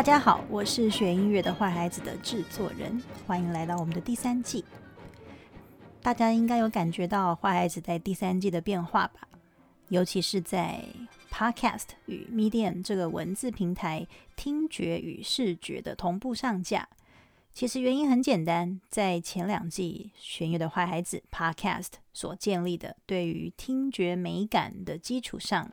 [0.00, 4.64] 大家好，我是学音乐的坏孩子的制作人，欢迎来到我们的第三季。
[6.00, 9.28] 大家应该有感觉到坏孩子在第三季的变化吧？
[9.90, 10.82] 尤其是在
[11.30, 16.88] Podcast 与 Medium 这个文字平台，听觉与视觉的同步上架。
[17.52, 25.70] 其实原因很简单，在前两季《弦乐的坏孩子》Podcast 所建立的对于听觉美感的基础上，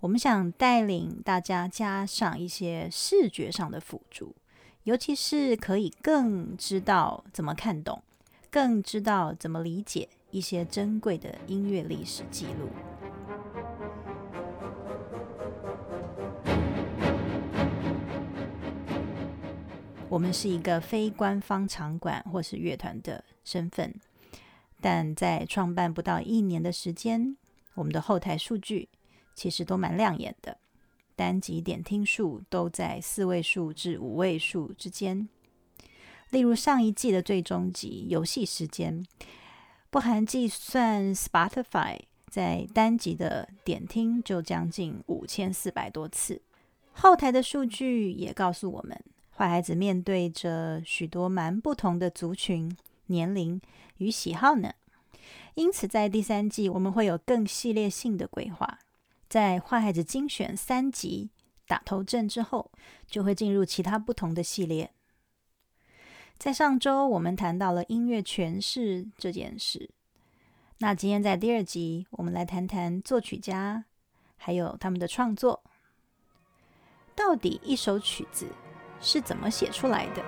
[0.00, 4.36] 我们想带领大家加上一些视觉上的辅助，
[4.84, 8.02] 尤其是可以更知道怎么看懂，
[8.50, 12.68] 更知道怎么理解一些珍贵的音乐历史记录。
[20.14, 23.92] 我们是一个非官方场馆或是乐团的身份，
[24.80, 27.36] 但在创办不到一年的时间，
[27.74, 28.88] 我们的后台数据
[29.34, 30.56] 其实都蛮亮眼的，
[31.16, 35.28] 单集点听数都在四位数至五位数之间。
[36.30, 39.04] 例如上一季的最终集《游戏时间》，
[39.90, 41.98] 不含计算 Spotify
[42.30, 46.40] 在单集的点听就将近五千四百多次。
[46.92, 48.96] 后台的数据也告诉我们。
[49.36, 52.74] 坏孩子面对着许多蛮不同的族群、
[53.06, 53.60] 年龄
[53.96, 54.72] 与喜好呢，
[55.54, 58.78] 因此在第三季我们会有更系列性的规划。
[59.28, 61.30] 在坏孩子精选三集
[61.66, 62.70] 打头阵之后，
[63.08, 64.92] 就会进入其他不同的系列。
[66.38, 69.90] 在上周我们谈到了音乐诠释这件事，
[70.78, 73.84] 那今天在第二集我们来谈谈作曲家
[74.36, 75.64] 还有他们的创作，
[77.16, 78.46] 到底一首曲子。
[79.04, 80.22] 是怎么写出来的？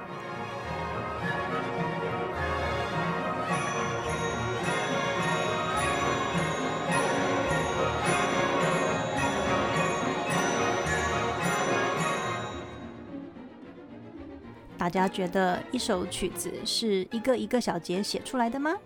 [14.78, 18.76] 大家觉得一首曲子是一个一个小节写出来的吗？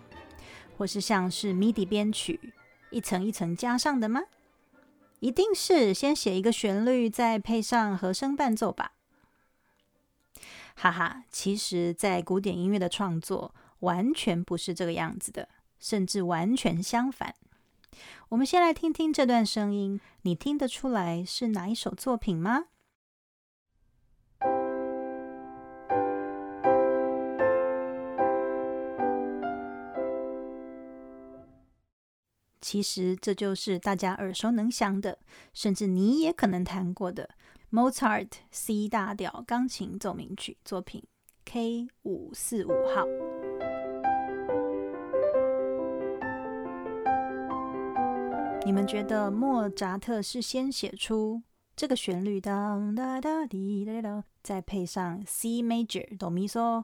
[0.79, 2.41] 或是像是 MIDI 编曲
[2.89, 4.23] 一层一层加上的吗？
[5.19, 8.93] 一定是先写一个旋律，再配上和声伴奏吧。
[10.83, 15.47] 哈哈，其实，在古典音乐的创作完全不是这个样子的，
[15.79, 17.35] 甚至完全相反。
[18.31, 22.69] 我们先来听听这段声音，你听得出来是哪一首作品吗？
[32.63, 35.19] 其实，这就是大家耳熟能详的，
[35.53, 37.29] 甚至你也可能弹过的。
[37.73, 41.05] Mozart C 大调钢琴奏鸣曲作品
[41.45, 43.07] K 五四五号。
[48.67, 51.43] 你们觉得莫扎特是先写出
[51.77, 56.83] 这个旋律哒哒哒滴哒哒，再配上 C major 哆咪嗦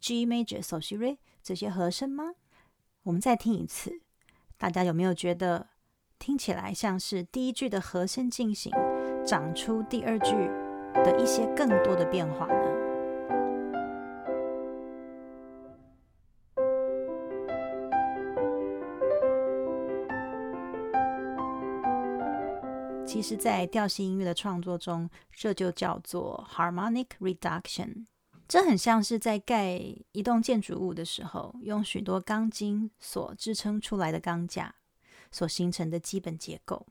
[0.00, 2.32] G major 嗦西瑞这些和声吗？
[3.04, 4.00] 我们再听一次，
[4.58, 5.68] 大家有没有觉得
[6.18, 8.72] 听起来像是第一句的和声进行？
[9.26, 10.30] 长出第二句
[11.02, 12.54] 的一些更多的变化呢？
[23.04, 28.06] 其实，在调性音乐的创作中，这就叫做 harmonic reduction。
[28.46, 29.80] 这很像是在盖
[30.12, 34.72] 一栋建筑物的时候，用许多钢筋所支撑出来的钢架
[35.32, 36.86] 所形成的基本结构。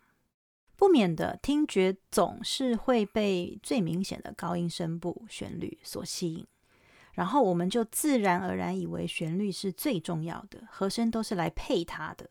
[0.78, 6.46] 不免的听觉总是会被最明显的高音声部旋律所吸引，
[7.14, 12.30] 然后我们就自然而然以为旋律是最重要的，和声都是来配它的，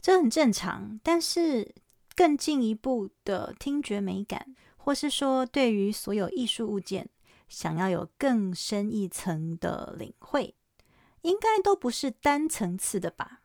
[0.00, 1.00] 这很正常。
[1.02, 1.74] 但是
[2.14, 7.08] 更进一步的听觉美感，或是说对于所有艺术物件
[7.48, 10.54] 想要有更深一层的领会，
[11.22, 13.39] 应该都不是单层次的吧？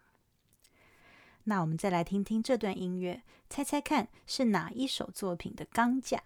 [1.45, 6.21] 那我们再来听听这段音乐，猜猜看是哪一首作品的钢架？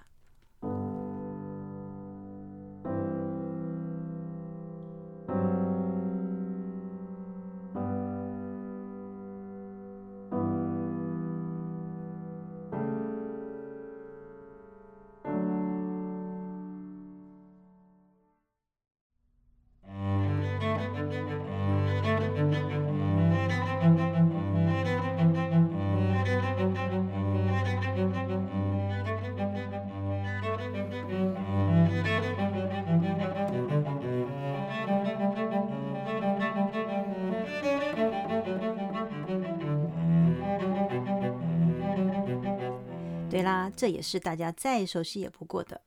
[43.79, 45.79] 这也是大家再熟悉也不过的。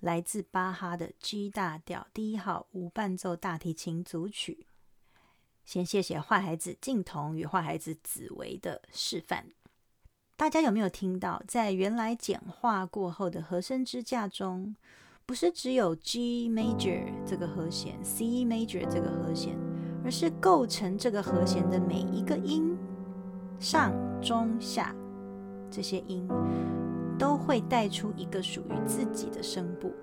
[0.00, 4.66] 来自巴哈的 G 大调第一号无伴奏大提琴组曲。
[5.64, 9.46] 先谢谢坏孩子静彤与坏孩子紫薇的示范。
[10.34, 14.74] 大家有没有听到，在原来简化过后的和声支架中，
[15.24, 19.56] 不是只有 G major 这个和弦、C major 这个和弦，
[20.04, 22.76] 而是构成这个和弦的每一个音，
[23.60, 24.92] 上、中、下
[25.70, 26.26] 这些音，
[27.20, 29.94] 都会带出一个属于自己的声部，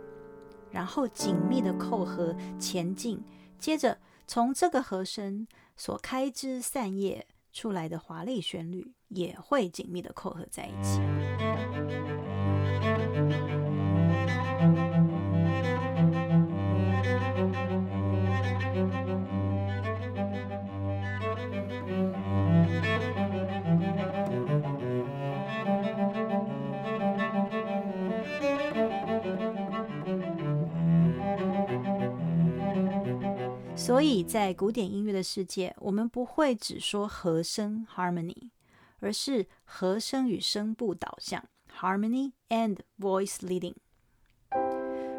[0.69, 3.21] 然后紧密的扣合前进，
[3.57, 3.97] 接着
[4.27, 7.27] 从这个和声所开枝散叶。
[7.53, 10.99] 出来的华丽旋律也会紧密的扣合在一起。
[33.77, 38.50] 所以在古典音乐的世界，我们不会只说和声 （harmony），
[39.00, 41.41] 而是和声与声部导向
[41.79, 43.75] （harmony and voice leading）。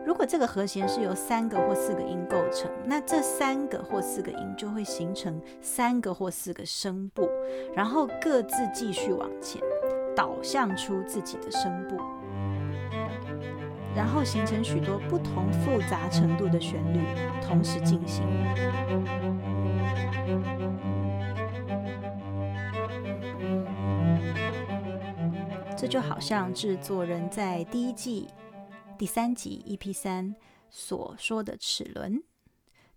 [0.05, 7.31] 如果这个和弦是由三个或四个音构成，那这三个或四个音就会形成三个或四个声部，
[7.75, 9.63] 然后各自继续往前，
[10.17, 11.97] 导向出自己的声部。
[13.99, 17.01] 然后形成许多不同复杂程度的旋律，
[17.43, 18.25] 同时进行。
[25.77, 28.29] 这就好像制作人在第一季
[28.97, 30.37] 第三集 EP 三
[30.71, 32.23] 所说的齿轮，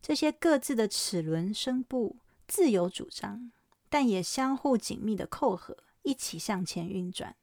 [0.04, 2.18] 这些各自的齿轮声部
[2.48, 3.52] 自由主张，
[3.90, 7.36] 但也相互紧密的扣合，一起向前运转。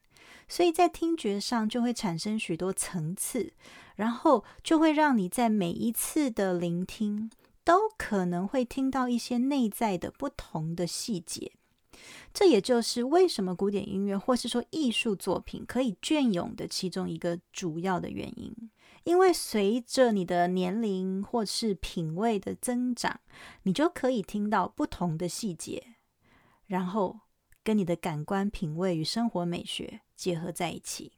[0.49, 3.53] 所以在听觉上就会产生许多层次，
[3.95, 7.31] 然后就会让你在每一次的聆听
[7.63, 11.53] 都可能会听到一些内在的不同的细节。
[12.33, 18.53] 这也就是为什么古典音乐或是说艺术作品可以隽永的其中一个主要的原因。
[19.03, 23.19] 因为随着你的年龄或是品味的增长，
[23.63, 25.95] 你就可以听到不同的细节，
[26.67, 27.19] 然后
[27.63, 30.01] 跟你的感官品味与生活美学。
[30.19, 31.13] 结合在一起，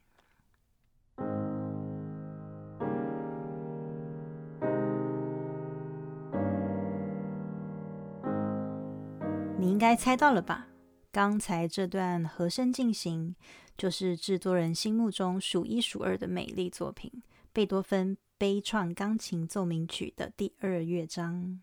[9.58, 10.68] 你应该猜到了吧？
[11.10, 13.34] 刚才这段和声进行，
[13.76, 17.10] 就是制作人心目中数一数二的美丽作品——
[17.52, 21.60] 贝多芬悲怆钢琴奏鸣曲的第二乐章。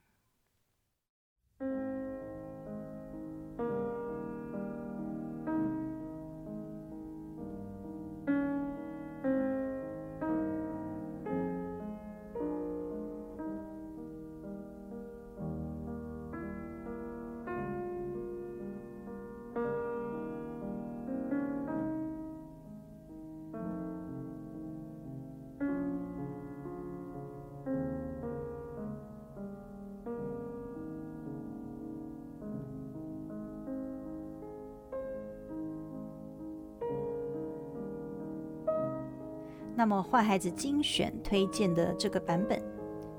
[39.79, 42.61] 那么，坏孩子精选推荐的这个版本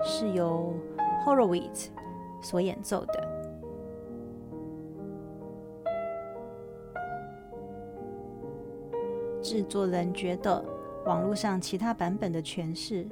[0.05, 0.75] 是由
[1.25, 1.87] Horowitz
[2.43, 3.31] 所演奏的。
[9.41, 10.63] 制作人觉得
[11.07, 13.09] 网络上其他版本的诠释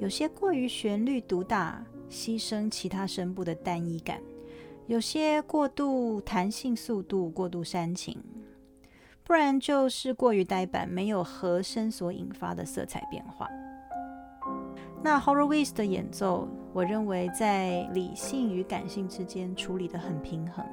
[0.00, 4.18] 有些过于旋律独大，牺牲其他声部的单一感；
[4.88, 8.20] 有些过度弹性，速度过度煽情。
[9.30, 13.48] 不然就是过于呆板，没有和声所引发的色彩变化。
[15.04, 20.66] 那 Horowitz 的演奏，我认为在理性与感性之间处理得很平衡。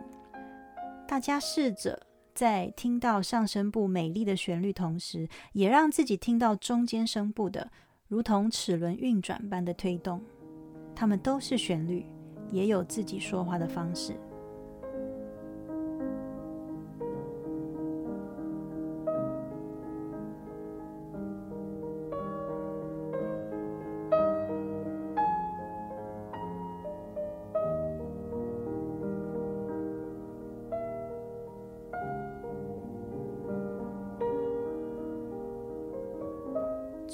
[1.07, 2.01] 大家试着
[2.33, 7.69] 在听到上声部美丽的旋律同时，也让自己听到中间声部的
[8.07, 10.19] 如同齿轮运转般的推动。
[10.95, 12.07] 它们都是旋律，
[12.49, 14.15] 也有自己说话的方式。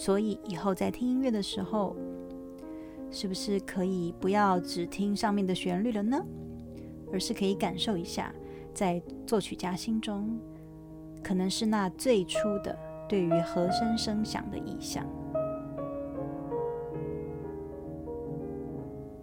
[0.04, 1.96] 所以以后在听音乐的时候，
[3.10, 6.22] 是不是可以不要只听上面的旋律了呢？
[7.14, 8.36] 而是可以感受一下，
[8.74, 10.38] 在作曲家心中，
[11.24, 15.06] 可能是那最初的对于和声声响的意象。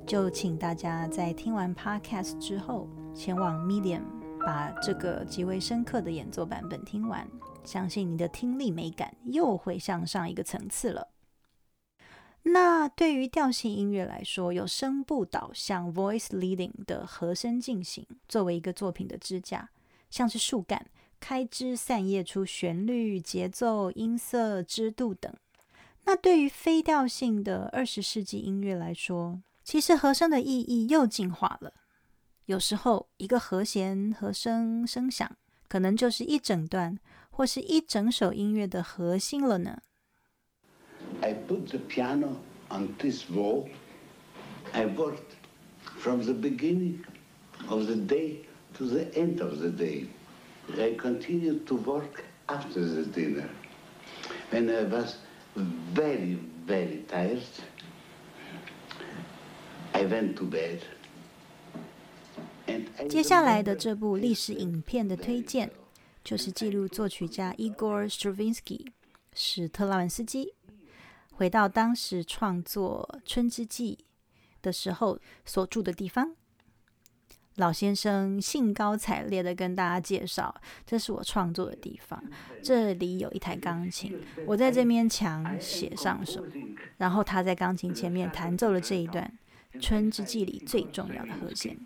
[0.07, 4.01] 就请大家在听完 Podcast 之后，前往 Medium
[4.47, 7.29] 把这个极为深刻的演奏版本听完，
[7.65, 11.09] 相信你的听力美感又会向上一个层次了。
[12.43, 19.69] 那对于调性音乐来说，有声部导向 （voice leading） 的和声进行作为一个作品的支架，
[20.09, 20.87] 像是树干
[21.21, 25.31] 开枝散叶出旋律、节奏、音色、支度等。
[26.05, 31.75] 那对于非调性的二十世纪音乐来说，其实和声的意义又进化了。
[32.47, 35.31] 有时候，一个和弦和声声响，
[35.69, 36.99] 可能就是一整段
[37.41, 39.81] 或是一整首音乐的核心了呢。
[41.23, 42.37] I put the piano
[42.69, 43.67] on this wall.
[44.73, 45.33] I worked
[45.99, 46.99] from the beginning
[47.67, 48.45] of the day
[48.75, 50.09] to the end of the day.
[50.77, 53.49] I continued to work after the dinner.
[54.51, 55.15] When I was
[55.95, 57.41] very, very tired.
[59.95, 60.81] I went to bed.
[63.09, 65.71] 接下来的这部历史影片的推荐，
[66.23, 68.87] 就是记录作曲家 Igor Stravinsky
[69.35, 70.55] 史特拉文斯基
[71.33, 73.99] 回到当时创作《春之祭》
[74.63, 76.35] 的时候所住的地方。
[77.57, 80.55] 老先生兴高采烈的跟大家介绍
[80.87, 82.23] ：“这是我创作的地方，
[82.63, 86.47] 这里有一台钢琴，我在这面墙写上手。”
[86.97, 89.31] 然后他在钢琴前面弹奏了这一段
[89.81, 91.77] 《春之祭》里最重要的和弦。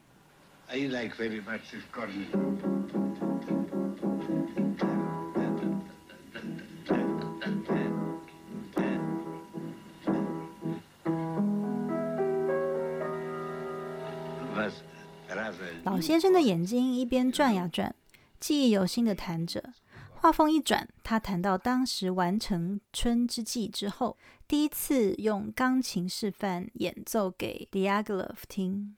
[16.04, 17.94] 先生的眼睛一边转呀转，
[18.38, 19.72] 记忆犹新的弹着。
[20.12, 28.94] 话锋一转，他谈到当时完成《春之祭》之后，第一次用钢琴示范演奏给 Diaghilev 听。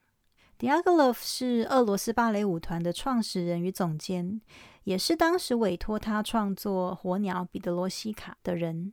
[0.58, 4.40] Diaghilev 是俄罗斯芭蕾舞团的创始人与总监，
[4.82, 8.92] 也是当时委托他创作《火鸟》彼得罗西卡的人。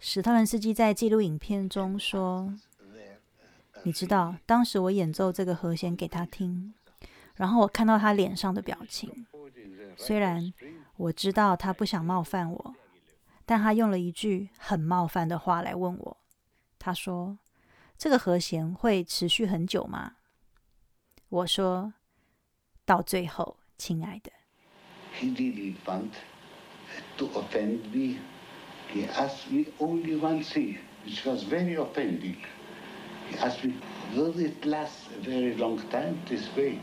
[0.00, 2.52] 史特伦斯基在记录影片中说
[3.84, 6.74] ：“你知道，当时我演奏这个和弦给他听。”
[7.36, 9.26] 然后我看到他脸上的表情，
[9.96, 10.52] 虽然
[10.96, 12.74] 我知道他不想冒犯我，
[13.44, 16.16] 但他用了一句很冒犯的话来问我。
[16.78, 17.38] 他说
[17.98, 20.14] ：“这个和弦会持续很久吗？”
[21.28, 21.92] 我说
[22.86, 24.32] ：“到最后，亲爱的。”
[25.20, 26.12] He didn't want
[27.18, 28.18] to offend me.
[28.92, 32.36] He asked me only one thing, which was very offending.
[33.30, 33.74] He asked me,
[34.14, 36.78] "Will it last a very long time this way?"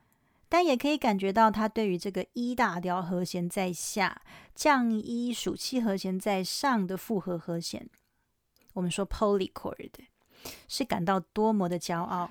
[0.50, 7.90] 但也可以感觉到他对于这个一大调和弦在下、降一属七和弦在上的复合和弦，
[8.74, 9.92] 我们说 polychord
[10.68, 12.30] 是感到多么的骄傲。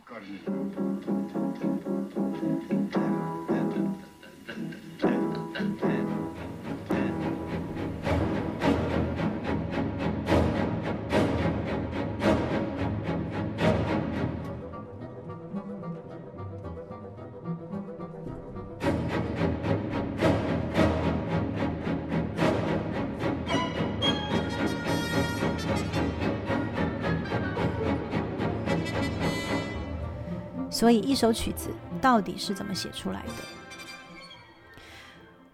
[30.82, 31.70] 所以，一首曲子
[32.00, 33.32] 到底是怎么写出来的？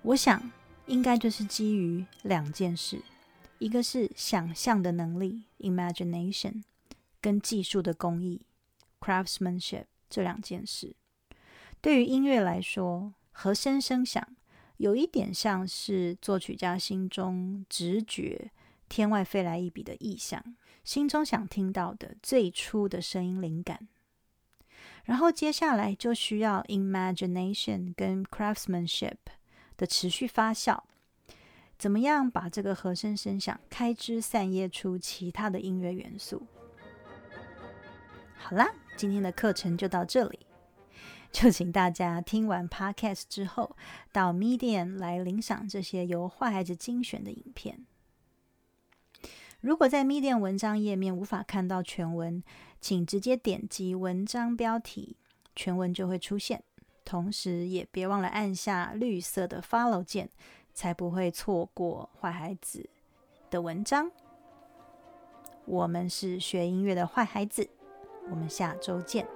[0.00, 0.50] 我想，
[0.86, 3.02] 应该就是基于两件事：
[3.58, 6.62] 一个是想象的能力 （imagination）
[7.20, 8.40] 跟技术的工艺
[9.00, 10.96] （craftsmanship） 这两件事。
[11.82, 14.26] 对于音乐来说，和声声响
[14.78, 18.50] 有一点像是作曲家心中直觉
[18.88, 20.42] 天外飞来一笔的意象，
[20.84, 23.88] 心中想听到的最初的声音灵感。
[25.08, 29.16] 然后接下来就需要 imagination 跟 craftsmanship
[29.78, 30.82] 的持续发酵，
[31.78, 36.46] 怎么样把这个和声声响开枝散叶出其他的音乐元素？
[38.36, 40.40] 好啦，今天的课程就到这里，
[41.32, 43.74] 就请大家听完 podcast 之后，
[44.12, 47.86] 到 Medium 来领赏这些由坏孩子精选的影片。
[49.60, 52.42] 如果在 Medium 文章页面无法看到全文，
[52.80, 55.16] 请直接点击文章标题，
[55.56, 56.62] 全文就会出现。
[57.04, 60.30] 同时，也别忘了按下绿色的 Follow 键，
[60.72, 62.88] 才不会错过坏孩子
[63.50, 64.12] 的文章。
[65.64, 67.68] 我们是学音乐的坏孩子，
[68.30, 69.26] 我们下周见。